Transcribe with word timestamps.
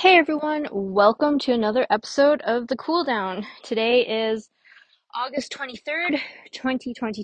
Hey 0.00 0.16
everyone, 0.16 0.66
welcome 0.72 1.38
to 1.40 1.52
another 1.52 1.86
episode 1.90 2.40
of 2.46 2.68
The 2.68 2.76
Cool 2.76 3.04
Down. 3.04 3.46
Today 3.62 4.30
is 4.30 4.48
August 5.14 5.52
23rd, 5.52 6.18
2022, 6.52 7.22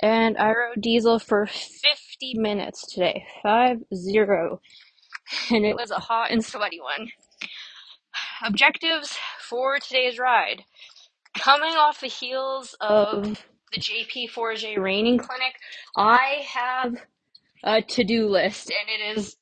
and 0.00 0.38
I 0.38 0.54
rode 0.54 0.80
diesel 0.80 1.18
for 1.18 1.44
50 1.44 2.38
minutes 2.38 2.90
today. 2.90 3.26
5 3.42 3.76
0. 3.94 4.62
And 5.50 5.66
it 5.66 5.76
was 5.76 5.90
a 5.90 5.98
hot 5.98 6.30
and 6.30 6.42
sweaty 6.42 6.80
one. 6.80 7.08
Objectives 8.42 9.18
for 9.38 9.78
today's 9.78 10.18
ride. 10.18 10.64
Coming 11.36 11.72
off 11.72 12.00
the 12.00 12.06
heels 12.06 12.74
of 12.80 13.38
the 13.70 13.80
JP4J 13.80 14.78
Reining 14.78 15.18
Clinic, 15.18 15.56
I 15.94 16.42
have 16.54 16.96
a 17.62 17.82
to 17.82 18.02
do 18.02 18.28
list, 18.28 18.70
and 18.70 18.88
it 18.88 19.18
is 19.18 19.36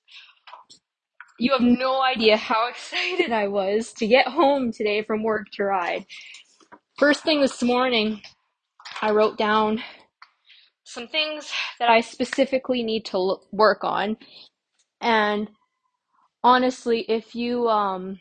you 1.41 1.53
have 1.53 1.63
no 1.63 2.03
idea 2.03 2.37
how 2.37 2.69
excited 2.71 3.33
I 3.33 3.49
was 3.49 3.93
to 3.95 4.07
get 4.07 4.29
home 4.29 4.73
today 4.73 5.03
from 5.03 5.25
work 5.25 5.49
to 5.55 5.65
ride. 5.65 6.07
First 6.99 7.25
thing 7.25 7.41
this 7.41 7.63
morning, 7.63 8.23
I 9.03 9.11
wrote 9.13 9.39
down 9.39 9.83
some 10.85 11.09
things 11.09 11.51
that 11.79 11.91
I 11.91 12.01
specifically 12.03 12.83
need 12.83 13.07
to 13.07 13.19
look, 13.19 13.47
work 13.53 13.85
on. 13.85 14.17
And 15.01 15.51
honestly, 16.45 17.01
if 17.09 17.35
you 17.35 17.69
um 17.69 18.21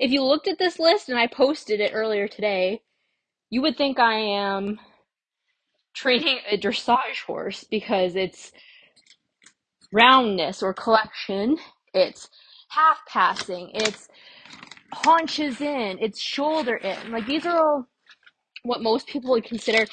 if 0.00 0.10
you 0.10 0.24
looked 0.24 0.48
at 0.48 0.58
this 0.58 0.78
list 0.78 1.08
and 1.08 1.18
I 1.18 1.26
posted 1.26 1.80
it 1.80 1.92
earlier 1.94 2.28
today, 2.28 2.82
you 3.50 3.62
would 3.62 3.76
think 3.76 3.98
I 3.98 4.14
am 4.14 4.80
training 5.94 6.40
a 6.50 6.58
dressage 6.58 7.24
horse 7.26 7.64
because 7.70 8.16
it's 8.16 8.52
roundness 9.92 10.62
or 10.62 10.74
collection, 10.74 11.58
it's 11.94 12.28
half 12.68 12.98
passing, 13.08 13.70
it's 13.74 14.08
haunches 14.92 15.60
in, 15.60 15.98
it's 16.00 16.20
shoulder 16.20 16.76
in. 16.76 17.10
Like 17.10 17.26
these 17.26 17.46
are 17.46 17.58
all 17.58 17.86
what 18.62 18.82
most 18.82 19.06
people 19.06 19.30
would 19.30 19.44
consider 19.44 19.86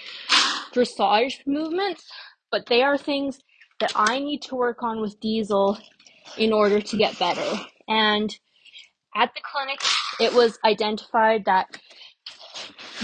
dressage 0.74 1.46
movements, 1.46 2.06
but 2.52 2.66
they 2.68 2.82
are 2.82 2.98
things 2.98 3.40
that 3.80 3.92
I 3.96 4.20
need 4.20 4.42
to 4.44 4.56
work 4.56 4.84
on 4.84 5.02
with 5.02 5.20
Diesel 5.20 5.78
in 6.38 6.52
order 6.52 6.82
to 6.82 6.98
get 6.98 7.18
better. 7.20 7.60
And 7.88 8.36
at 9.16 9.34
the 9.34 9.42
clinic, 9.42 9.80
it 10.20 10.34
was 10.34 10.60
identified 10.66 11.46
that 11.46 11.80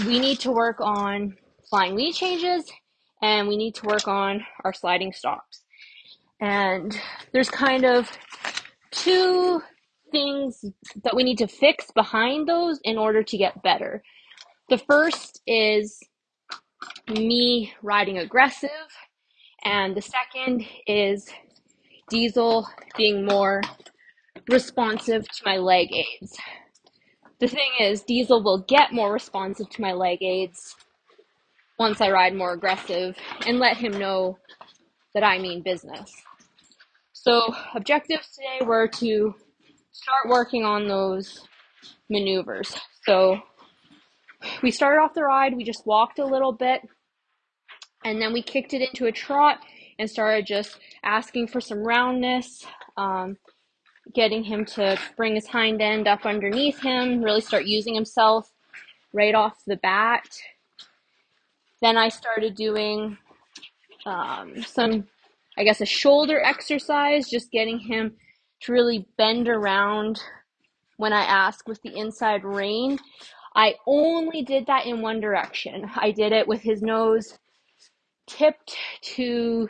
we 0.06 0.18
need 0.18 0.40
to 0.40 0.52
work 0.52 0.80
on 0.80 1.36
flying 1.70 1.96
lead 1.96 2.14
changes 2.14 2.70
and 3.22 3.48
we 3.48 3.56
need 3.56 3.74
to 3.76 3.86
work 3.86 4.06
on 4.06 4.44
our 4.64 4.72
sliding 4.72 5.12
stops. 5.12 5.62
And 6.40 6.98
there's 7.32 7.50
kind 7.50 7.84
of 7.84 8.10
two 8.94 9.62
things 10.10 10.64
that 11.02 11.16
we 11.16 11.24
need 11.24 11.38
to 11.38 11.48
fix 11.48 11.90
behind 11.94 12.48
those 12.48 12.78
in 12.84 12.98
order 12.98 13.22
to 13.22 13.36
get 13.36 13.62
better. 13.62 14.02
The 14.68 14.78
first 14.78 15.42
is 15.46 15.98
me 17.08 17.72
riding 17.82 18.18
aggressive, 18.18 18.70
and 19.64 19.96
the 19.96 20.02
second 20.02 20.64
is 20.86 21.28
Diesel 22.08 22.68
being 22.96 23.24
more 23.24 23.60
responsive 24.48 25.28
to 25.28 25.42
my 25.44 25.56
leg 25.56 25.88
aids. 25.92 26.36
The 27.40 27.48
thing 27.48 27.70
is, 27.80 28.02
Diesel 28.02 28.42
will 28.42 28.64
get 28.68 28.92
more 28.92 29.12
responsive 29.12 29.68
to 29.70 29.82
my 29.82 29.92
leg 29.92 30.22
aids 30.22 30.76
once 31.78 32.00
I 32.00 32.10
ride 32.10 32.34
more 32.34 32.52
aggressive 32.52 33.16
and 33.46 33.58
let 33.58 33.76
him 33.76 33.98
know 33.98 34.38
that 35.14 35.24
I 35.24 35.38
mean 35.38 35.62
business. 35.62 36.12
So, 37.24 37.54
objectives 37.74 38.28
today 38.36 38.66
were 38.66 38.86
to 38.86 39.34
start 39.92 40.28
working 40.28 40.62
on 40.62 40.86
those 40.86 41.48
maneuvers. 42.10 42.76
So, 43.06 43.40
we 44.62 44.70
started 44.70 45.00
off 45.00 45.14
the 45.14 45.22
ride, 45.22 45.56
we 45.56 45.64
just 45.64 45.86
walked 45.86 46.18
a 46.18 46.26
little 46.26 46.52
bit, 46.52 46.82
and 48.04 48.20
then 48.20 48.34
we 48.34 48.42
kicked 48.42 48.74
it 48.74 48.82
into 48.82 49.06
a 49.06 49.12
trot 49.12 49.60
and 49.98 50.10
started 50.10 50.44
just 50.44 50.78
asking 51.02 51.46
for 51.46 51.62
some 51.62 51.78
roundness, 51.78 52.66
um, 52.98 53.38
getting 54.14 54.44
him 54.44 54.66
to 54.66 54.98
bring 55.16 55.34
his 55.34 55.46
hind 55.46 55.80
end 55.80 56.06
up 56.06 56.26
underneath 56.26 56.82
him, 56.82 57.22
really 57.22 57.40
start 57.40 57.64
using 57.64 57.94
himself 57.94 58.50
right 59.14 59.34
off 59.34 59.64
the 59.66 59.76
bat. 59.76 60.28
Then 61.80 61.96
I 61.96 62.10
started 62.10 62.54
doing 62.54 63.16
um, 64.04 64.62
some, 64.62 65.08
I 65.58 65.64
guess, 65.64 65.80
a 65.80 65.86
shoulder 65.86 66.40
exercise, 66.42 67.28
just 67.28 67.50
getting 67.50 67.78
him 67.78 68.16
to 68.62 68.72
really 68.72 69.06
bend 69.16 69.48
around 69.48 70.20
when 70.96 71.12
I 71.12 71.24
ask 71.24 71.68
with 71.68 71.80
the 71.82 71.96
inside 71.96 72.44
rein. 72.44 72.98
I 73.54 73.74
only 73.86 74.42
did 74.42 74.66
that 74.66 74.86
in 74.86 75.00
one 75.00 75.20
direction. 75.20 75.88
I 75.96 76.10
did 76.10 76.32
it 76.32 76.48
with 76.48 76.60
his 76.62 76.82
nose 76.82 77.38
tipped 78.26 78.74
to 79.02 79.68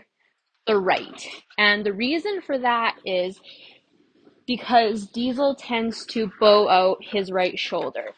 the 0.67 0.77
right. 0.79 1.29
And 1.59 1.85
the 1.85 1.93
reason 1.93 2.41
for 2.41 2.59
that 2.59 2.97
is 3.05 3.41
because 4.47 5.07
Diesel 5.07 5.55
tends 5.55 6.07
to 6.07 6.31
bow 6.41 6.69
out 6.69 6.99
his 7.01 7.31
right 7.31 7.59
shoulder. 7.59 8.11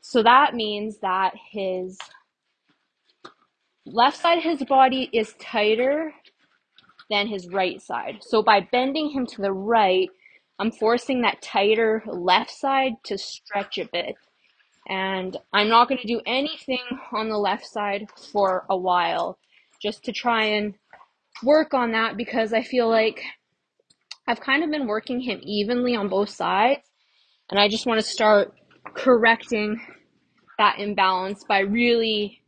So 0.00 0.22
that 0.22 0.54
means 0.54 0.98
that 0.98 1.34
his 1.50 1.98
left 3.84 4.18
side 4.20 4.38
of 4.38 4.44
his 4.44 4.62
body 4.64 5.08
is 5.12 5.34
tighter 5.40 6.14
than 7.12 7.28
his 7.28 7.46
right 7.48 7.80
side. 7.80 8.16
So 8.22 8.42
by 8.42 8.66
bending 8.72 9.10
him 9.10 9.26
to 9.26 9.42
the 9.42 9.52
right, 9.52 10.08
I'm 10.58 10.72
forcing 10.72 11.20
that 11.20 11.42
tighter 11.42 12.02
left 12.06 12.50
side 12.50 12.94
to 13.04 13.18
stretch 13.18 13.76
a 13.76 13.88
bit. 13.92 14.16
And 14.88 15.36
I'm 15.52 15.68
not 15.68 15.88
going 15.88 16.00
to 16.00 16.06
do 16.06 16.22
anything 16.24 16.80
on 17.12 17.28
the 17.28 17.36
left 17.36 17.66
side 17.66 18.08
for 18.32 18.64
a 18.70 18.76
while 18.76 19.38
just 19.80 20.04
to 20.04 20.12
try 20.12 20.44
and 20.44 20.74
work 21.44 21.74
on 21.74 21.92
that 21.92 22.16
because 22.16 22.54
I 22.54 22.62
feel 22.62 22.88
like 22.88 23.22
I've 24.26 24.40
kind 24.40 24.64
of 24.64 24.70
been 24.70 24.86
working 24.86 25.20
him 25.20 25.40
evenly 25.42 25.94
on 25.94 26.08
both 26.08 26.30
sides. 26.30 26.80
And 27.50 27.60
I 27.60 27.68
just 27.68 27.86
want 27.86 28.00
to 28.00 28.06
start 28.06 28.54
correcting 28.94 29.78
that 30.58 30.78
imbalance 30.78 31.44
by 31.44 31.58
really 31.60 32.40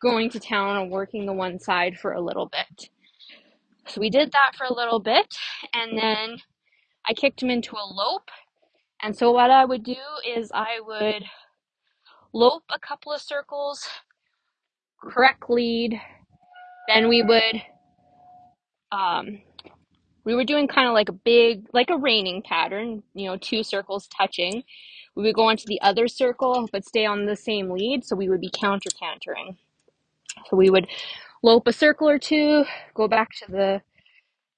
going 0.00 0.30
to 0.30 0.40
town 0.40 0.78
and 0.78 0.90
working 0.90 1.26
the 1.26 1.32
one 1.34 1.58
side 1.58 1.98
for 1.98 2.12
a 2.12 2.20
little 2.20 2.46
bit. 2.46 2.88
So 3.88 4.00
we 4.00 4.10
did 4.10 4.32
that 4.32 4.52
for 4.56 4.64
a 4.64 4.74
little 4.74 5.00
bit 5.00 5.36
and 5.74 5.98
then 5.98 6.38
I 7.08 7.14
kicked 7.14 7.42
him 7.42 7.50
into 7.50 7.76
a 7.76 7.86
lope. 7.86 8.30
And 9.02 9.16
so 9.16 9.32
what 9.32 9.50
I 9.50 9.64
would 9.64 9.84
do 9.84 9.96
is 10.26 10.50
I 10.54 10.80
would 10.86 11.24
lope 12.32 12.64
a 12.74 12.78
couple 12.78 13.12
of 13.12 13.20
circles, 13.20 13.86
correct 15.02 15.50
lead, 15.50 16.00
then 16.88 17.08
we 17.08 17.22
would 17.22 17.62
um, 18.92 19.40
we 20.24 20.34
were 20.34 20.44
doing 20.44 20.68
kind 20.68 20.88
of 20.88 20.94
like 20.94 21.08
a 21.08 21.12
big, 21.14 21.66
like 21.72 21.90
a 21.90 21.96
reining 21.96 22.42
pattern, 22.42 23.02
you 23.14 23.26
know, 23.28 23.36
two 23.38 23.62
circles 23.62 24.08
touching. 24.08 24.62
We 25.16 25.24
would 25.24 25.34
go 25.34 25.44
onto 25.48 25.64
the 25.66 25.80
other 25.82 26.08
circle, 26.08 26.68
but 26.72 26.84
stay 26.84 27.06
on 27.06 27.26
the 27.26 27.36
same 27.36 27.70
lead, 27.70 28.04
so 28.04 28.16
we 28.16 28.28
would 28.28 28.40
be 28.40 28.50
counter 28.54 28.90
cantering. 29.00 29.56
So 30.50 30.56
we 30.56 30.70
would 30.70 30.86
lope 31.42 31.66
a 31.66 31.72
circle 31.72 32.08
or 32.08 32.18
two, 32.18 32.64
go 32.94 33.08
back 33.08 33.30
to 33.38 33.50
the 33.50 33.82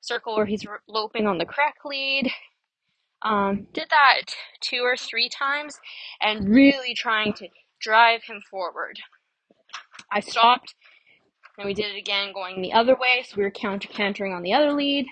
circle 0.01 0.37
where 0.37 0.47
he's 0.47 0.65
loping 0.89 1.27
on 1.27 1.39
the 1.39 1.45
crack 1.45 1.77
lead. 1.85 2.31
Um, 3.23 3.67
did 3.75 3.87
that 3.91 4.35
two 4.61 4.81
or 4.83 4.97
three 4.97 5.29
times 5.29 5.79
and 6.23 6.49
really 6.49 6.95
trying 6.95 7.35
to 7.35 7.49
drive 7.81 8.23
him 8.25 8.41
forward. 8.51 8.99
I 10.11 10.21
stopped 10.21 10.75
and 11.59 11.67
we 11.67 11.75
did 11.75 11.95
it 11.95 11.99
again 11.99 12.33
going 12.33 12.63
the 12.63 12.73
other 12.73 12.95
way, 12.95 13.23
so 13.27 13.35
we 13.37 13.43
were 13.43 13.51
counter 13.51 13.89
cantering 13.89 14.33
on 14.33 14.43
the 14.43 14.55
other 14.55 14.73
lead. 14.73 15.07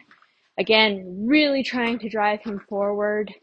Again, 0.58 1.26
really 1.26 1.62
trying 1.62 1.98
to 2.00 2.08
drive 2.08 2.40
him 2.42 2.60
forward. 2.68 3.34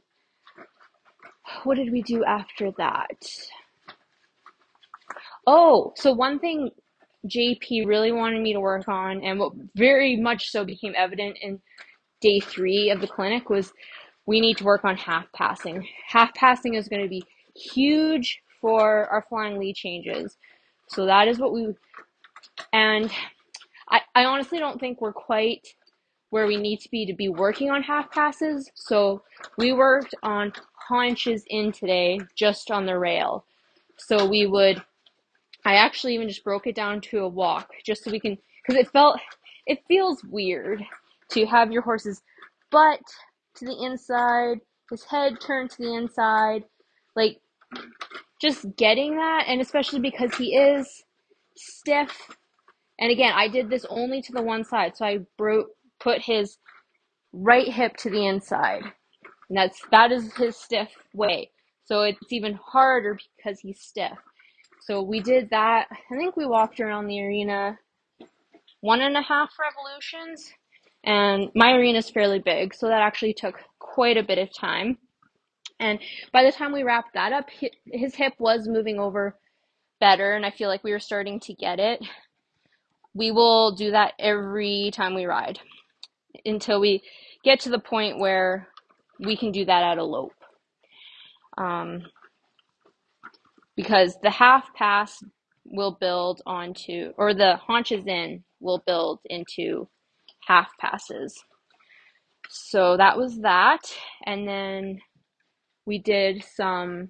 What 1.63 1.75
did 1.75 1.91
we 1.91 2.01
do 2.01 2.25
after 2.25 2.71
that? 2.77 3.29
Oh, 5.45 5.93
so 5.95 6.11
one 6.11 6.39
thing 6.39 6.71
JP 7.25 7.87
really 7.87 8.11
wanted 8.11 8.41
me 8.41 8.53
to 8.53 8.59
work 8.59 8.87
on, 8.87 9.23
and 9.23 9.39
what 9.39 9.53
very 9.75 10.15
much 10.15 10.49
so 10.49 10.65
became 10.65 10.93
evident 10.95 11.37
in 11.41 11.59
day 12.21 12.39
three 12.39 12.89
of 12.89 13.01
the 13.01 13.07
clinic, 13.07 13.49
was 13.49 13.73
we 14.25 14.39
need 14.39 14.57
to 14.57 14.63
work 14.63 14.85
on 14.85 14.97
half 14.97 15.25
passing. 15.33 15.87
Half 16.07 16.33
passing 16.33 16.75
is 16.75 16.87
going 16.87 17.03
to 17.03 17.09
be 17.09 17.23
huge 17.55 18.41
for 18.61 19.05
our 19.07 19.25
flying 19.29 19.59
lead 19.59 19.75
changes. 19.75 20.37
So 20.89 21.05
that 21.05 21.27
is 21.27 21.39
what 21.39 21.53
we, 21.53 21.73
and 22.73 23.11
I, 23.89 24.01
I 24.15 24.25
honestly 24.25 24.59
don't 24.59 24.79
think 24.79 25.01
we're 25.01 25.13
quite 25.13 25.67
where 26.29 26.47
we 26.47 26.57
need 26.57 26.79
to 26.81 26.89
be 26.89 27.05
to 27.05 27.13
be 27.13 27.29
working 27.29 27.69
on 27.69 27.83
half 27.83 28.11
passes. 28.11 28.69
So 28.73 29.23
we 29.57 29.71
worked 29.71 30.15
on 30.23 30.51
haunches 30.73 31.43
in 31.47 31.71
today 31.71 32.19
just 32.35 32.71
on 32.71 32.85
the 32.85 32.97
rail. 32.97 33.45
So 33.97 34.25
we 34.27 34.45
would, 34.45 34.83
I 35.65 35.75
actually 35.75 36.15
even 36.15 36.29
just 36.29 36.43
broke 36.43 36.67
it 36.67 36.75
down 36.75 37.01
to 37.01 37.19
a 37.19 37.27
walk 37.27 37.69
just 37.85 38.03
so 38.03 38.11
we 38.11 38.19
can, 38.19 38.37
because 38.65 38.79
it 38.79 38.91
felt, 38.91 39.19
it 39.65 39.79
feels 39.87 40.23
weird 40.23 40.83
to 41.31 41.45
have 41.47 41.71
your 41.71 41.81
horse's 41.81 42.21
butt 42.71 43.01
to 43.55 43.65
the 43.65 43.83
inside 43.85 44.59
his 44.91 45.03
head 45.05 45.39
turned 45.41 45.71
to 45.71 45.77
the 45.79 45.93
inside. 45.95 46.63
Like, 47.15 47.39
just 48.41 48.75
getting 48.77 49.15
that, 49.15 49.45
and 49.47 49.61
especially 49.61 49.99
because 49.99 50.35
he 50.35 50.55
is 50.55 51.03
stiff. 51.57 52.29
And 52.99 53.11
again, 53.11 53.33
I 53.35 53.47
did 53.47 53.69
this 53.69 53.85
only 53.89 54.21
to 54.21 54.31
the 54.33 54.41
one 54.41 54.63
side, 54.63 54.95
so 54.95 55.05
I 55.05 55.19
broke, 55.37 55.69
put 55.99 56.21
his 56.21 56.57
right 57.33 57.67
hip 57.67 57.97
to 57.97 58.09
the 58.09 58.25
inside. 58.25 58.83
And 59.49 59.57
that's 59.57 59.79
that 59.91 60.11
is 60.11 60.33
his 60.35 60.55
stiff 60.57 60.89
way. 61.13 61.51
So 61.85 62.01
it's 62.01 62.19
even 62.31 62.59
harder 62.63 63.17
because 63.37 63.59
he's 63.59 63.79
stiff. 63.79 64.17
So 64.85 65.01
we 65.01 65.19
did 65.19 65.49
that. 65.49 65.87
I 65.91 66.15
think 66.15 66.37
we 66.37 66.45
walked 66.45 66.79
around 66.79 67.07
the 67.07 67.21
arena 67.21 67.77
one 68.81 69.01
and 69.01 69.17
a 69.17 69.21
half 69.21 69.49
revolutions. 69.59 70.53
And 71.03 71.49
my 71.55 71.71
arena 71.71 71.97
is 71.99 72.09
fairly 72.09 72.39
big, 72.39 72.75
so 72.75 72.87
that 72.87 73.01
actually 73.01 73.33
took 73.33 73.55
quite 73.79 74.17
a 74.17 74.23
bit 74.23 74.37
of 74.37 74.53
time. 74.53 74.99
And 75.79 75.99
by 76.31 76.43
the 76.43 76.51
time 76.51 76.71
we 76.71 76.83
wrapped 76.83 77.15
that 77.15 77.33
up, 77.33 77.49
his 77.85 78.15
hip 78.15 78.33
was 78.37 78.67
moving 78.67 78.99
over 78.99 79.35
better, 79.99 80.33
and 80.33 80.45
I 80.45 80.51
feel 80.51 80.69
like 80.69 80.83
we 80.83 80.91
were 80.91 80.99
starting 80.99 81.39
to 81.41 81.53
get 81.53 81.79
it. 81.79 82.03
We 83.13 83.31
will 83.31 83.71
do 83.71 83.91
that 83.91 84.13
every 84.19 84.91
time 84.93 85.15
we 85.15 85.25
ride 85.25 85.59
until 86.45 86.79
we 86.79 87.01
get 87.43 87.61
to 87.61 87.69
the 87.69 87.79
point 87.79 88.19
where 88.19 88.67
we 89.19 89.35
can 89.35 89.51
do 89.51 89.65
that 89.65 89.83
at 89.83 89.97
a 89.97 90.03
lope. 90.03 90.33
Um, 91.57 92.03
because 93.75 94.17
the 94.23 94.29
half 94.29 94.73
pass 94.75 95.23
will 95.65 95.97
build 95.99 96.41
onto, 96.45 97.11
or 97.17 97.33
the 97.33 97.57
haunches 97.57 98.05
in 98.07 98.43
will 98.59 98.83
build 98.85 99.19
into 99.25 99.87
half 100.47 100.69
passes. 100.79 101.35
So 102.49 102.97
that 102.97 103.17
was 103.17 103.39
that. 103.41 103.81
And 104.25 104.47
then 104.47 104.99
we 105.85 105.99
did 105.99 106.43
some 106.55 107.09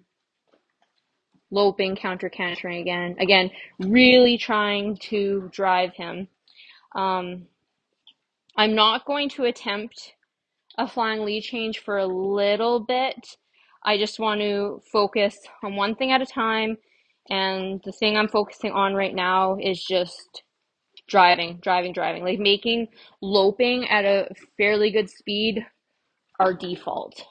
loping, 1.51 1.95
counter 1.95 2.29
cantering 2.29 2.81
again. 2.81 3.15
Again, 3.19 3.51
really 3.79 4.37
trying 4.37 4.97
to 4.97 5.49
drive 5.51 5.93
him. 5.93 6.27
Um, 6.95 7.47
I'm 8.57 8.75
not 8.75 9.05
going 9.05 9.29
to 9.29 9.45
attempt 9.45 10.13
a 10.77 10.87
flying 10.87 11.25
lead 11.25 11.43
change 11.43 11.79
for 11.79 11.97
a 11.97 12.05
little 12.07 12.79
bit. 12.79 13.37
I 13.85 13.97
just 13.97 14.19
want 14.19 14.41
to 14.41 14.81
focus 14.91 15.37
on 15.63 15.75
one 15.75 15.95
thing 15.95 16.11
at 16.11 16.21
a 16.21 16.25
time. 16.25 16.77
And 17.29 17.81
the 17.85 17.91
thing 17.91 18.17
I'm 18.17 18.27
focusing 18.27 18.71
on 18.71 18.93
right 18.93 19.13
now 19.13 19.57
is 19.61 19.83
just 19.83 20.43
driving, 21.07 21.59
driving, 21.61 21.93
driving. 21.93 22.23
Like 22.23 22.39
making 22.39 22.87
loping 23.21 23.87
at 23.87 24.05
a 24.05 24.29
fairly 24.57 24.91
good 24.91 25.09
speed 25.09 25.65
our 26.39 26.53
default. 26.53 27.23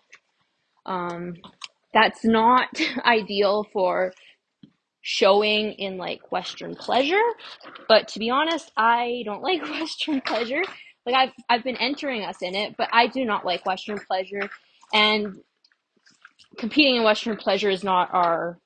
Um, 0.87 1.35
that's 1.93 2.25
not 2.25 2.69
ideal 3.05 3.67
for 3.73 4.13
showing 5.03 5.73
in 5.73 5.99
like 5.99 6.33
Western 6.33 6.75
pleasure, 6.75 7.23
but 7.89 8.09
to 8.09 8.19
be 8.19 8.31
honest, 8.31 8.71
I 8.77 9.23
don't 9.25 9.43
like 9.45 9.63
Western 9.63 10.21
pleasure. 10.21 10.63
Like 11.07 11.15
I've 11.15 11.33
I've 11.51 11.65
been 11.65 11.77
entering 11.77 12.25
us 12.25 12.43
in 12.43 12.55
it, 12.55 12.77
but 12.79 12.89
I 12.93 13.07
do 13.09 13.25
not 13.25 13.45
like 13.45 13.67
Western 13.67 13.99
pleasure, 13.99 14.49
and 14.93 15.37
competing 16.65 16.97
in 16.97 17.03
Western 17.03 17.37
pleasure 17.37 17.69
is 17.69 17.85
not 17.85 18.09
our 18.15 18.59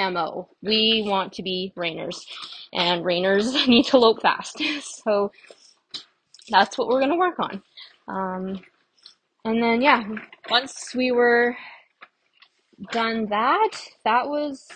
mo. 0.00 0.48
We 0.62 1.04
want 1.06 1.34
to 1.34 1.42
be 1.42 1.70
reiners, 1.76 2.24
and 2.72 3.04
reiners 3.04 3.66
need 3.68 3.84
to 3.88 3.98
lope 3.98 4.22
fast. 4.22 4.58
so 4.80 5.30
that's 6.48 6.78
what 6.78 6.88
we're 6.88 7.00
gonna 7.00 7.18
work 7.18 7.38
on. 7.38 7.62
Um, 8.08 8.60
and 9.44 9.62
then 9.62 9.82
yeah, 9.82 10.02
once 10.48 10.94
we 10.94 11.12
were 11.12 11.54
done 12.90 13.26
that, 13.28 13.72
that 14.06 14.26
was 14.28 14.66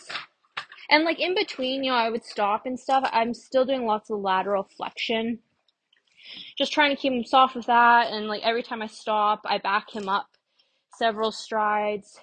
and 0.90 1.04
like 1.04 1.18
in 1.18 1.34
between, 1.34 1.82
you 1.82 1.92
know, 1.92 1.96
I 1.96 2.10
would 2.10 2.26
stop 2.26 2.66
and 2.66 2.78
stuff. 2.78 3.08
I'm 3.10 3.32
still 3.32 3.64
doing 3.64 3.86
lots 3.86 4.10
of 4.10 4.20
lateral 4.20 4.68
flexion. 4.76 5.38
Just 6.58 6.74
trying 6.74 6.94
to 6.94 7.00
keep 7.00 7.14
him 7.14 7.24
soft 7.24 7.56
with 7.56 7.66
that 7.68 8.12
and 8.12 8.26
like 8.26 8.42
every 8.44 8.62
time 8.62 8.82
I 8.82 8.86
stop, 8.86 9.40
I 9.46 9.56
back 9.56 9.94
him 9.94 10.10
up 10.10 10.26
several 10.98 11.32
strides 11.32 12.18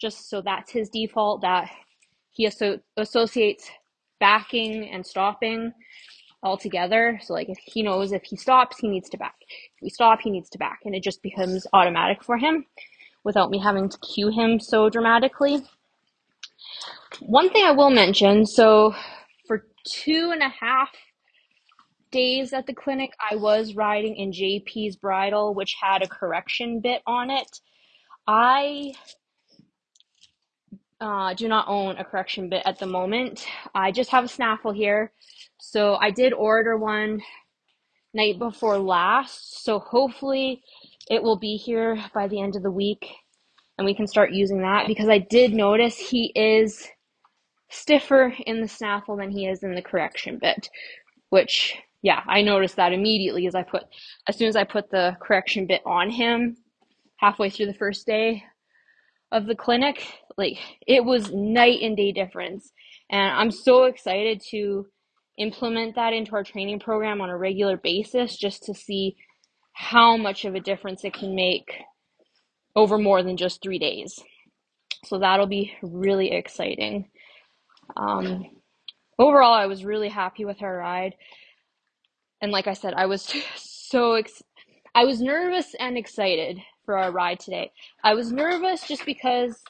just 0.00 0.28
so 0.28 0.40
that's 0.40 0.70
his 0.72 0.88
default 0.90 1.42
that 1.42 1.70
he 2.30 2.46
asso- 2.46 2.80
associates 2.96 3.70
backing 4.20 4.88
and 4.90 5.06
stopping 5.06 5.72
all 6.42 6.56
together. 6.56 7.18
So 7.22 7.34
like 7.34 7.48
if 7.48 7.58
he 7.64 7.82
knows 7.82 8.12
if 8.12 8.22
he 8.24 8.36
stops, 8.36 8.78
he 8.78 8.88
needs 8.88 9.08
to 9.10 9.18
back. 9.18 9.34
If 9.40 9.82
we 9.82 9.90
stop, 9.90 10.20
he 10.22 10.30
needs 10.30 10.48
to 10.50 10.58
back, 10.58 10.80
and 10.84 10.94
it 10.94 11.02
just 11.02 11.22
becomes 11.22 11.66
automatic 11.72 12.22
for 12.22 12.36
him 12.36 12.66
without 13.24 13.50
me 13.50 13.58
having 13.58 13.88
to 13.88 13.98
cue 13.98 14.28
him 14.28 14.60
so 14.60 14.88
dramatically. 14.88 15.62
One 17.20 17.50
thing 17.50 17.64
I 17.64 17.72
will 17.72 17.90
mention, 17.90 18.46
so 18.46 18.94
for 19.46 19.66
two 19.84 20.30
and 20.32 20.42
a 20.42 20.48
half 20.48 20.90
days 22.10 22.52
at 22.52 22.66
the 22.66 22.74
clinic, 22.74 23.10
I 23.30 23.36
was 23.36 23.74
riding 23.74 24.16
in 24.16 24.30
JP's 24.30 24.96
bridle, 24.96 25.54
which 25.54 25.74
had 25.80 26.02
a 26.02 26.08
correction 26.08 26.80
bit 26.80 27.02
on 27.06 27.30
it. 27.30 27.60
I 28.28 28.92
uh, 31.00 31.34
do 31.34 31.48
not 31.48 31.68
own 31.68 31.96
a 31.98 32.04
correction 32.04 32.48
bit 32.48 32.62
at 32.64 32.78
the 32.78 32.86
moment. 32.86 33.46
I 33.74 33.92
just 33.92 34.10
have 34.10 34.24
a 34.24 34.28
snaffle 34.28 34.72
here. 34.72 35.12
So 35.58 35.96
I 35.96 36.10
did 36.10 36.32
order 36.32 36.76
one 36.76 37.20
night 38.14 38.38
before 38.38 38.78
last. 38.78 39.64
So 39.64 39.78
hopefully 39.78 40.62
it 41.10 41.22
will 41.22 41.38
be 41.38 41.56
here 41.56 42.02
by 42.14 42.28
the 42.28 42.40
end 42.40 42.56
of 42.56 42.62
the 42.62 42.70
week 42.70 43.06
and 43.78 43.84
we 43.84 43.94
can 43.94 44.06
start 44.06 44.32
using 44.32 44.62
that 44.62 44.86
because 44.86 45.08
I 45.08 45.18
did 45.18 45.52
notice 45.52 45.98
he 45.98 46.32
is 46.34 46.88
stiffer 47.68 48.32
in 48.46 48.60
the 48.60 48.68
snaffle 48.68 49.16
than 49.16 49.30
he 49.30 49.46
is 49.46 49.62
in 49.62 49.74
the 49.74 49.82
correction 49.82 50.38
bit, 50.40 50.70
which 51.30 51.76
yeah, 52.02 52.22
I 52.26 52.42
noticed 52.42 52.76
that 52.76 52.92
immediately 52.92 53.46
as 53.46 53.54
I 53.54 53.62
put 53.62 53.84
as 54.28 54.36
soon 54.36 54.48
as 54.48 54.56
I 54.56 54.64
put 54.64 54.90
the 54.90 55.16
correction 55.20 55.66
bit 55.66 55.82
on 55.84 56.10
him 56.10 56.56
halfway 57.16 57.50
through 57.50 57.66
the 57.66 57.74
first 57.74 58.06
day 58.06 58.44
of 59.32 59.46
the 59.46 59.56
clinic, 59.56 60.06
like 60.36 60.58
it 60.86 61.04
was 61.04 61.32
night 61.32 61.80
and 61.82 61.96
day 61.96 62.12
difference. 62.12 62.72
And 63.10 63.32
I'm 63.32 63.50
so 63.50 63.84
excited 63.84 64.42
to 64.50 64.86
implement 65.38 65.94
that 65.96 66.12
into 66.12 66.34
our 66.34 66.44
training 66.44 66.80
program 66.80 67.20
on 67.20 67.30
a 67.30 67.36
regular 67.36 67.76
basis 67.76 68.36
just 68.36 68.64
to 68.64 68.74
see 68.74 69.16
how 69.72 70.16
much 70.16 70.44
of 70.44 70.54
a 70.54 70.60
difference 70.60 71.04
it 71.04 71.12
can 71.12 71.34
make 71.34 71.70
over 72.74 72.98
more 72.98 73.22
than 73.22 73.36
just 73.36 73.62
three 73.62 73.78
days. 73.78 74.18
So 75.04 75.18
that'll 75.18 75.46
be 75.46 75.72
really 75.82 76.32
exciting. 76.32 77.10
Um, 77.96 78.44
overall, 79.18 79.52
I 79.52 79.66
was 79.66 79.84
really 79.84 80.08
happy 80.08 80.44
with 80.44 80.62
our 80.62 80.76
ride. 80.78 81.14
And 82.40 82.52
like 82.52 82.66
I 82.66 82.72
said, 82.72 82.94
I 82.94 83.06
was 83.06 83.32
so 83.56 84.14
ex- 84.14 84.42
I 84.94 85.04
was 85.04 85.20
nervous 85.20 85.74
and 85.78 85.96
excited 85.98 86.58
for 86.84 86.96
our 86.96 87.12
ride 87.12 87.40
today. 87.40 87.70
I 88.02 88.14
was 88.14 88.32
nervous 88.32 88.86
just 88.88 89.04
because 89.04 89.62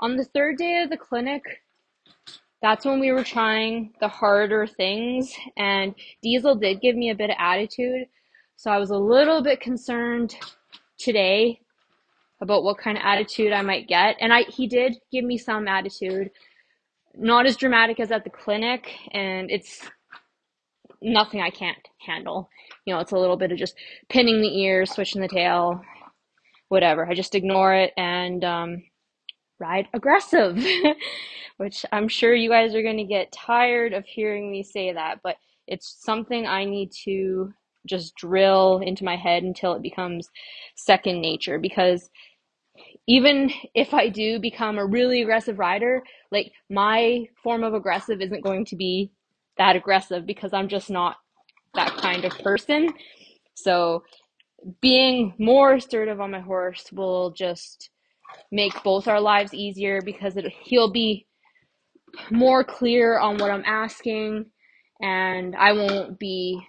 on 0.00 0.16
the 0.16 0.24
third 0.24 0.58
day 0.58 0.82
of 0.82 0.90
the 0.90 0.96
clinic, 0.96 1.42
that's 2.62 2.84
when 2.84 2.98
we 3.00 3.12
were 3.12 3.24
trying 3.24 3.92
the 4.00 4.08
harder 4.08 4.66
things, 4.66 5.32
and 5.56 5.94
Diesel 6.22 6.54
did 6.54 6.80
give 6.80 6.96
me 6.96 7.10
a 7.10 7.14
bit 7.14 7.30
of 7.30 7.36
attitude. 7.38 8.06
So 8.56 8.70
I 8.70 8.78
was 8.78 8.90
a 8.90 8.96
little 8.96 9.42
bit 9.42 9.60
concerned 9.60 10.34
today 10.98 11.60
about 12.40 12.64
what 12.64 12.78
kind 12.78 12.96
of 12.96 13.04
attitude 13.04 13.52
I 13.52 13.62
might 13.62 13.88
get. 13.88 14.16
And 14.20 14.32
I 14.32 14.42
he 14.42 14.66
did 14.66 14.96
give 15.12 15.24
me 15.24 15.38
some 15.38 15.68
attitude. 15.68 16.30
Not 17.16 17.46
as 17.46 17.56
dramatic 17.56 18.00
as 18.00 18.10
at 18.10 18.24
the 18.24 18.30
clinic, 18.30 18.90
and 19.12 19.50
it's 19.50 19.82
nothing 21.00 21.40
I 21.40 21.50
can't 21.50 21.78
handle. 22.04 22.48
You 22.86 22.94
know, 22.94 23.00
it's 23.00 23.12
a 23.12 23.18
little 23.18 23.36
bit 23.36 23.52
of 23.52 23.58
just 23.58 23.76
pinning 24.08 24.40
the 24.40 24.58
ears, 24.60 24.90
switching 24.90 25.20
the 25.20 25.28
tail, 25.28 25.80
whatever. 26.68 27.06
I 27.06 27.14
just 27.14 27.34
ignore 27.34 27.74
it 27.74 27.92
and 27.96 28.44
um, 28.44 28.82
ride 29.58 29.88
aggressive, 29.94 30.64
which 31.56 31.84
I'm 31.92 32.08
sure 32.08 32.34
you 32.34 32.50
guys 32.50 32.74
are 32.74 32.82
going 32.82 32.98
to 32.98 33.04
get 33.04 33.32
tired 33.32 33.92
of 33.92 34.04
hearing 34.06 34.50
me 34.50 34.62
say 34.62 34.92
that, 34.92 35.20
but 35.22 35.36
it's 35.66 35.96
something 36.02 36.46
I 36.46 36.64
need 36.64 36.90
to 37.04 37.52
just 37.86 38.14
drill 38.16 38.80
into 38.84 39.04
my 39.04 39.16
head 39.16 39.42
until 39.42 39.74
it 39.74 39.82
becomes 39.82 40.28
second 40.74 41.20
nature 41.20 41.58
because 41.58 42.10
even 43.06 43.50
if 43.74 43.92
I 43.92 44.08
do 44.08 44.38
become 44.38 44.78
a 44.78 44.86
really 44.86 45.20
aggressive 45.22 45.58
rider, 45.58 46.02
like 46.32 46.52
my 46.70 47.26
form 47.42 47.62
of 47.62 47.74
aggressive 47.74 48.20
isn't 48.20 48.42
going 48.42 48.64
to 48.66 48.76
be 48.76 49.10
that 49.58 49.76
aggressive 49.76 50.26
because 50.26 50.52
I'm 50.52 50.68
just 50.68 50.90
not 50.90 51.16
that 51.74 51.96
kind 51.98 52.24
of 52.24 52.32
person. 52.38 52.94
So 53.54 54.04
being 54.80 55.34
more 55.38 55.74
assertive 55.74 56.20
on 56.20 56.30
my 56.30 56.40
horse 56.40 56.90
will 56.92 57.30
just 57.30 57.90
make 58.52 58.82
both 58.82 59.08
our 59.08 59.20
lives 59.20 59.54
easier 59.54 60.02
because 60.02 60.36
it, 60.36 60.46
he'll 60.64 60.92
be 60.92 61.26
more 62.30 62.64
clear 62.64 63.18
on 63.18 63.38
what 63.38 63.50
I'm 63.50 63.64
asking 63.66 64.46
and 65.00 65.56
I 65.56 65.72
won't 65.72 66.18
be 66.18 66.60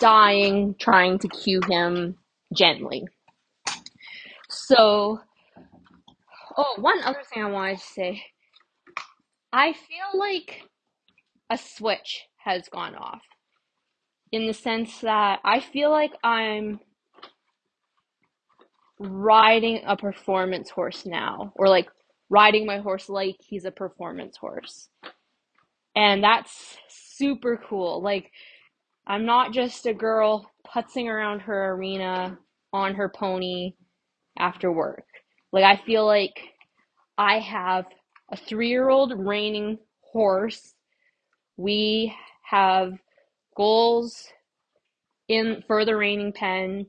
dying 0.00 0.74
trying 0.80 1.18
to 1.20 1.28
cue 1.28 1.60
him 1.68 2.16
gently. 2.54 3.06
So 4.48 5.20
Oh, 6.56 6.74
one 6.78 7.02
other 7.04 7.22
thing 7.32 7.42
I 7.42 7.50
wanted 7.50 7.78
to 7.78 7.84
say. 7.84 8.22
I 9.52 9.72
feel 9.72 10.18
like 10.18 10.62
a 11.50 11.58
switch 11.58 12.24
has 12.44 12.68
gone 12.68 12.94
off 12.94 13.22
in 14.32 14.46
the 14.46 14.54
sense 14.54 15.00
that 15.00 15.40
I 15.44 15.60
feel 15.60 15.90
like 15.90 16.12
I'm 16.24 16.80
riding 19.00 19.82
a 19.86 19.96
performance 19.96 20.70
horse 20.70 21.06
now, 21.06 21.52
or 21.56 21.68
like 21.68 21.88
riding 22.30 22.66
my 22.66 22.78
horse 22.78 23.08
like 23.08 23.36
he's 23.40 23.64
a 23.64 23.72
performance 23.72 24.36
horse. 24.36 24.88
And 25.96 26.22
that's 26.22 26.78
super 26.88 27.60
cool. 27.68 28.02
Like, 28.02 28.30
I'm 29.06 29.26
not 29.26 29.52
just 29.52 29.86
a 29.86 29.94
girl 29.94 30.50
putzing 30.66 31.06
around 31.06 31.40
her 31.40 31.72
arena 31.72 32.38
on 32.72 32.94
her 32.94 33.08
pony 33.08 33.74
after 34.38 34.70
work. 34.72 35.04
Like, 35.52 35.64
I 35.64 35.82
feel 35.84 36.06
like 36.06 36.34
I 37.18 37.40
have 37.40 37.86
a 38.32 38.36
three 38.36 38.68
year 38.68 38.88
old 38.90 39.12
reining 39.16 39.78
horse. 40.02 40.74
We 41.56 42.14
have 42.44 42.92
goals 43.56 44.28
in 45.28 45.64
for 45.66 45.84
the 45.84 45.96
reining 45.96 46.32
pen. 46.32 46.86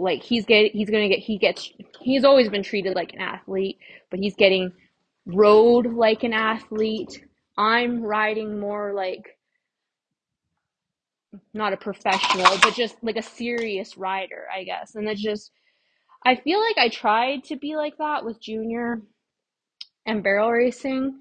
Like 0.00 0.22
he's 0.22 0.44
get 0.44 0.72
he's 0.72 0.90
gonna 0.90 1.08
get 1.08 1.18
he 1.18 1.38
gets 1.38 1.70
he's 2.00 2.24
always 2.24 2.48
been 2.48 2.62
treated 2.62 2.94
like 2.94 3.12
an 3.14 3.20
athlete, 3.20 3.78
but 4.10 4.20
he's 4.20 4.34
getting 4.34 4.72
rode 5.26 5.86
like 5.86 6.22
an 6.24 6.32
athlete. 6.32 7.24
I'm 7.56 8.02
riding 8.02 8.58
more 8.58 8.92
like 8.94 9.38
not 11.54 11.72
a 11.72 11.76
professional, 11.76 12.58
but 12.62 12.74
just 12.74 12.96
like 13.02 13.16
a 13.16 13.22
serious 13.22 13.96
rider, 13.96 14.46
I 14.54 14.64
guess. 14.64 14.94
And 14.94 15.08
it's 15.08 15.22
just 15.22 15.52
I 16.24 16.36
feel 16.36 16.60
like 16.60 16.78
I 16.78 16.88
tried 16.88 17.44
to 17.44 17.56
be 17.56 17.76
like 17.76 17.96
that 17.98 18.24
with 18.24 18.40
junior 18.40 19.02
and 20.06 20.22
barrel 20.22 20.50
racing, 20.50 21.20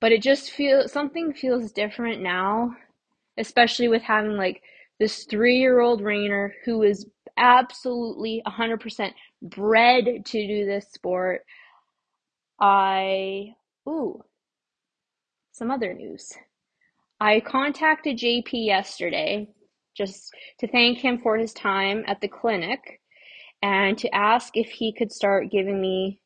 but 0.00 0.12
it 0.12 0.22
just 0.22 0.50
feels 0.50 0.92
something 0.92 1.32
feels 1.32 1.72
different 1.72 2.22
now, 2.22 2.76
especially 3.36 3.88
with 3.88 4.02
having 4.02 4.36
like 4.36 4.62
this 4.98 5.24
three 5.24 5.56
year 5.56 5.80
old 5.80 6.02
reiner 6.02 6.50
who 6.64 6.82
is 6.82 7.06
absolutely 7.36 8.42
100% 8.46 9.12
bred 9.42 10.26
to 10.26 10.46
do 10.46 10.66
this 10.66 10.88
sport. 10.92 11.42
I, 12.60 13.54
ooh, 13.88 14.22
some 15.52 15.70
other 15.70 15.94
news. 15.94 16.32
I 17.20 17.40
contacted 17.40 18.18
JP 18.18 18.50
yesterday 18.52 19.48
just 19.96 20.32
to 20.60 20.68
thank 20.68 20.98
him 20.98 21.18
for 21.20 21.36
his 21.36 21.52
time 21.52 22.04
at 22.06 22.20
the 22.20 22.28
clinic 22.28 23.00
and 23.62 23.98
to 23.98 24.14
ask 24.14 24.56
if 24.56 24.68
he 24.68 24.92
could 24.92 25.10
start 25.10 25.50
giving 25.50 25.80
me 25.80 26.20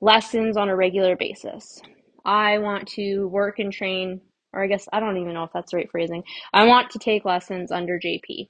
lessons 0.00 0.56
on 0.58 0.68
a 0.68 0.76
regular 0.76 1.16
basis. 1.16 1.80
I 2.26 2.58
want 2.58 2.88
to 2.88 3.26
work 3.28 3.58
and 3.58 3.72
train, 3.72 4.20
or 4.54 4.62
I 4.62 4.66
guess 4.66 4.88
I 4.92 5.00
don't 5.00 5.18
even 5.18 5.34
know 5.34 5.44
if 5.44 5.50
that's 5.52 5.72
the 5.72 5.78
right 5.78 5.90
phrasing. 5.90 6.22
I 6.52 6.66
want 6.66 6.90
to 6.90 6.98
take 6.98 7.24
lessons 7.24 7.70
under 7.70 7.98
JP. 7.98 8.48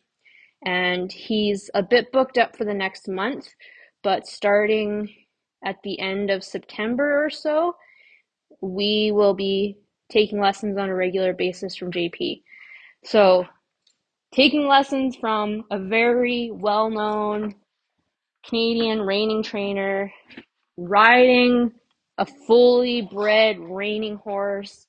And 0.65 1.13
he's 1.13 1.71
a 1.75 1.83
bit 1.83 2.13
booked 2.13 2.39
up 2.39 2.57
for 2.57 2.65
the 2.65 2.75
next 2.75 3.09
month, 3.09 3.49
but 4.03 4.27
starting 4.27 5.09
at 5.65 5.77
the 5.85 5.99
end 6.01 6.31
of 6.31 6.45
September 6.45 7.25
or 7.25 7.31
so, 7.31 7.75
we 8.61 9.11
will 9.13 9.35
be 9.35 9.77
taking 10.11 10.41
lessons 10.41 10.79
on 10.79 10.89
a 10.89 10.95
regular 10.95 11.33
basis 11.33 11.77
from 11.77 11.93
JP. 11.93 12.43
So, 13.05 13.47
taking 14.33 14.67
lessons 14.67 15.17
from 15.17 15.65
a 15.71 15.79
very 15.79 16.51
well 16.53 16.91
known 16.91 17.55
Canadian 18.47 19.01
reining 19.03 19.43
trainer, 19.43 20.13
riding 20.77 21.73
a 22.19 22.27
fully 22.47 23.03
bred 23.03 23.59
reining 23.59 24.17
horse, 24.17 24.87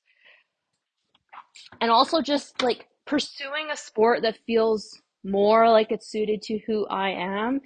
and 1.80 1.90
also 1.90 2.20
just 2.20 2.62
like 2.62 2.88
pursuing 3.06 3.70
a 3.70 3.76
sport 3.76 4.22
that 4.22 4.38
feels 4.46 5.00
more 5.24 5.68
like 5.70 5.90
it's 5.90 6.10
suited 6.10 6.42
to 6.42 6.58
who 6.66 6.86
I 6.86 7.10
am. 7.10 7.60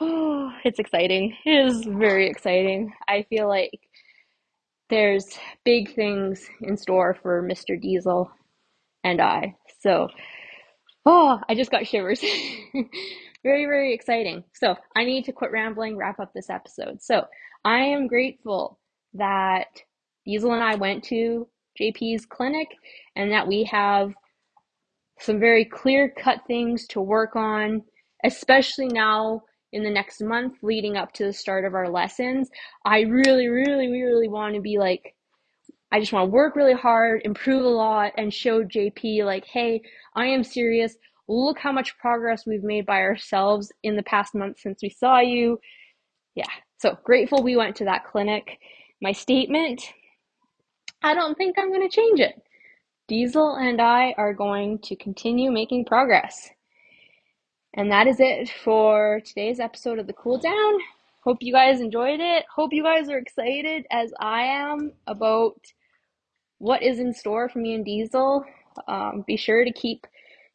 Oh, 0.00 0.52
it's 0.64 0.78
exciting. 0.78 1.36
It 1.44 1.66
is 1.66 1.84
very 1.84 2.28
exciting. 2.28 2.92
I 3.08 3.24
feel 3.28 3.48
like 3.48 3.78
there's 4.90 5.38
big 5.64 5.94
things 5.94 6.46
in 6.60 6.76
store 6.76 7.16
for 7.22 7.42
Mr. 7.42 7.80
Diesel 7.80 8.30
and 9.04 9.20
I. 9.20 9.56
So, 9.80 10.08
oh, 11.06 11.40
I 11.48 11.54
just 11.54 11.70
got 11.70 11.86
shivers. 11.86 12.20
very, 13.42 13.64
very 13.64 13.94
exciting. 13.94 14.44
So, 14.54 14.76
I 14.94 15.04
need 15.04 15.24
to 15.24 15.32
quit 15.32 15.50
rambling, 15.50 15.96
wrap 15.96 16.20
up 16.20 16.32
this 16.34 16.50
episode. 16.50 17.02
So, 17.02 17.24
I 17.64 17.78
am 17.78 18.06
grateful 18.06 18.78
that 19.14 19.68
Diesel 20.26 20.52
and 20.52 20.62
I 20.62 20.74
went 20.74 21.04
to 21.04 21.48
JP's 21.80 22.26
clinic 22.26 22.68
and 23.16 23.32
that 23.32 23.46
we 23.46 23.64
have 23.64 24.12
some 25.18 25.38
very 25.38 25.64
clear 25.64 26.08
cut 26.08 26.40
things 26.46 26.86
to 26.88 27.00
work 27.00 27.36
on, 27.36 27.82
especially 28.24 28.88
now 28.88 29.42
in 29.72 29.82
the 29.82 29.90
next 29.90 30.20
month 30.20 30.54
leading 30.62 30.96
up 30.96 31.12
to 31.12 31.24
the 31.24 31.32
start 31.32 31.64
of 31.64 31.74
our 31.74 31.88
lessons. 31.88 32.50
I 32.84 33.00
really, 33.00 33.48
really, 33.48 33.88
really 33.88 34.28
want 34.28 34.54
to 34.54 34.60
be 34.60 34.78
like, 34.78 35.14
I 35.92 36.00
just 36.00 36.12
want 36.12 36.26
to 36.26 36.32
work 36.32 36.56
really 36.56 36.74
hard, 36.74 37.22
improve 37.24 37.64
a 37.64 37.68
lot, 37.68 38.12
and 38.16 38.32
show 38.32 38.64
JP, 38.64 39.24
like, 39.24 39.44
hey, 39.44 39.82
I 40.14 40.26
am 40.26 40.42
serious. 40.42 40.96
Look 41.28 41.58
how 41.58 41.70
much 41.70 41.96
progress 41.98 42.46
we've 42.46 42.64
made 42.64 42.86
by 42.86 43.00
ourselves 43.00 43.70
in 43.82 43.96
the 43.96 44.02
past 44.02 44.34
month 44.34 44.58
since 44.58 44.80
we 44.82 44.90
saw 44.90 45.20
you. 45.20 45.58
Yeah, 46.34 46.48
so 46.78 46.96
grateful 47.04 47.42
we 47.42 47.56
went 47.56 47.76
to 47.76 47.84
that 47.84 48.06
clinic. 48.06 48.58
My 49.02 49.12
statement 49.12 49.82
I 51.02 51.14
don't 51.14 51.36
think 51.36 51.58
I'm 51.58 51.70
going 51.70 51.88
to 51.88 51.94
change 51.94 52.20
it. 52.20 52.40
Diesel 53.08 53.56
and 53.56 53.80
I 53.80 54.14
are 54.16 54.32
going 54.32 54.78
to 54.84 54.96
continue 54.96 55.50
making 55.50 55.84
progress. 55.84 56.50
And 57.74 57.90
that 57.90 58.06
is 58.06 58.16
it 58.20 58.48
for 58.48 59.20
today's 59.24 59.58
episode 59.58 59.98
of 59.98 60.06
the 60.06 60.12
Cool 60.12 60.38
Down. 60.38 60.74
Hope 61.24 61.38
you 61.40 61.52
guys 61.52 61.80
enjoyed 61.80 62.20
it. 62.20 62.44
Hope 62.54 62.72
you 62.72 62.82
guys 62.82 63.08
are 63.08 63.18
excited 63.18 63.86
as 63.90 64.12
I 64.20 64.42
am 64.42 64.92
about 65.06 65.60
what 66.58 66.82
is 66.82 67.00
in 67.00 67.12
store 67.12 67.48
for 67.48 67.58
me 67.58 67.74
and 67.74 67.84
Diesel. 67.84 68.44
Um, 68.86 69.24
be 69.26 69.36
sure 69.36 69.64
to 69.64 69.72
keep 69.72 70.06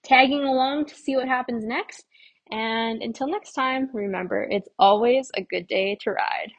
tagging 0.03 0.43
along 0.43 0.85
to 0.85 0.95
see 0.95 1.15
what 1.15 1.27
happens 1.27 1.65
next. 1.65 2.05
And 2.51 3.01
until 3.01 3.27
next 3.27 3.53
time, 3.53 3.89
remember, 3.93 4.47
it's 4.49 4.69
always 4.79 5.29
a 5.35 5.41
good 5.41 5.67
day 5.67 5.97
to 6.01 6.11
ride. 6.11 6.51